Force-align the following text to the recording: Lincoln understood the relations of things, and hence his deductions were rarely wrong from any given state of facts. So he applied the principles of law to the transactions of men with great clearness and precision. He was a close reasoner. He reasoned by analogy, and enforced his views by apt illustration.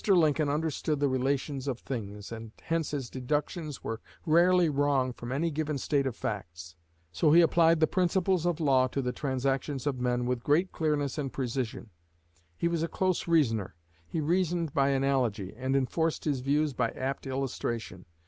Lincoln 0.07 0.49
understood 0.49 0.99
the 0.99 1.07
relations 1.07 1.67
of 1.67 1.77
things, 1.77 2.31
and 2.31 2.53
hence 2.63 2.89
his 2.89 3.07
deductions 3.07 3.83
were 3.83 4.01
rarely 4.25 4.67
wrong 4.67 5.13
from 5.13 5.31
any 5.31 5.51
given 5.51 5.77
state 5.77 6.07
of 6.07 6.15
facts. 6.15 6.75
So 7.11 7.31
he 7.31 7.41
applied 7.41 7.79
the 7.79 7.85
principles 7.85 8.47
of 8.47 8.59
law 8.59 8.87
to 8.87 9.01
the 9.03 9.11
transactions 9.13 9.85
of 9.85 9.99
men 10.01 10.25
with 10.25 10.41
great 10.43 10.71
clearness 10.71 11.19
and 11.19 11.31
precision. 11.31 11.91
He 12.57 12.67
was 12.67 12.81
a 12.81 12.87
close 12.87 13.27
reasoner. 13.27 13.75
He 14.07 14.19
reasoned 14.21 14.73
by 14.73 14.89
analogy, 14.89 15.53
and 15.55 15.75
enforced 15.75 16.25
his 16.25 16.39
views 16.39 16.73
by 16.73 16.89
apt 16.95 17.27
illustration. 17.27 18.05